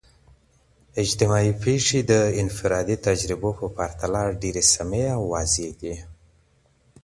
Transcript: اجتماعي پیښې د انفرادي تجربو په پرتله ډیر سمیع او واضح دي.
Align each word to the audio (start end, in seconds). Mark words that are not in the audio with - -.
اجتماعي 1.03 1.51
پیښې 1.63 1.99
د 2.11 2.13
انفرادي 2.41 2.95
تجربو 3.07 3.49
په 3.59 3.67
پرتله 3.77 4.21
ډیر 4.41 4.55
سمیع 4.73 5.07
او 5.17 5.23
واضح 5.33 5.69
دي. 5.81 5.95